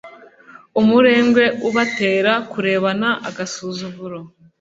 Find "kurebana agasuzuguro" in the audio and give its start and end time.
2.51-4.19